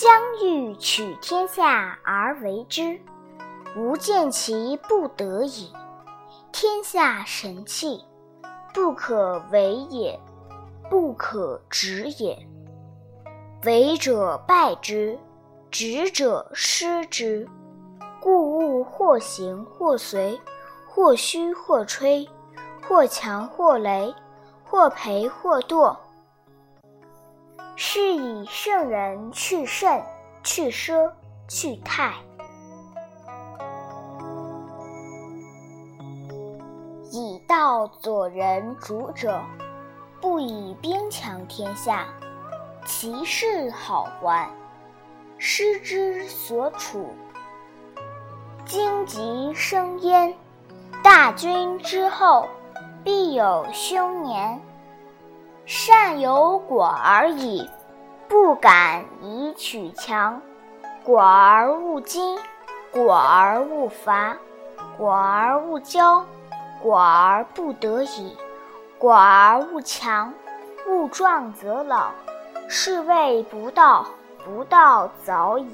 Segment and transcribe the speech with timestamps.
[0.00, 3.00] 将欲取天下而为之，
[3.76, 5.72] 吾见其不得已。
[6.52, 8.04] 天下神器，
[8.72, 10.16] 不可为也，
[10.88, 12.38] 不可执也。
[13.64, 15.18] 为者败之，
[15.68, 17.48] 执者失之。
[18.20, 20.40] 故物或行或随，
[20.86, 22.24] 或虚或吹，
[22.86, 24.14] 或强或羸，
[24.64, 25.96] 或培或堕。
[27.80, 30.02] 是以圣人去圣，
[30.42, 31.12] 去奢，
[31.46, 32.12] 去泰。
[37.12, 39.40] 以道佐人主者，
[40.20, 42.08] 不以兵强天下，
[42.84, 44.50] 其势好还。
[45.38, 47.08] 师之所处，
[48.66, 50.34] 荆棘生焉。
[51.00, 52.48] 大军之后，
[53.04, 54.60] 必有凶年。
[55.64, 57.68] 善有果而已，
[58.28, 60.40] 不敢以取强。
[61.04, 62.38] 果而勿矜，
[62.90, 64.36] 果而勿伐，
[64.96, 66.22] 果而勿骄。
[66.82, 68.36] 果而不得已，
[68.98, 70.32] 果而勿强，
[70.88, 72.10] 勿壮则老，
[72.68, 74.06] 是谓不道。
[74.44, 75.68] 不道早已。